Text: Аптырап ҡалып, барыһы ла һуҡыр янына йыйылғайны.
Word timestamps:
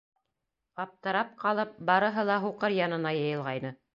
Аптырап 0.83 1.35
ҡалып, 1.43 1.77
барыһы 1.91 2.25
ла 2.31 2.39
һуҡыр 2.47 2.75
янына 2.79 3.15
йыйылғайны. 3.21 3.75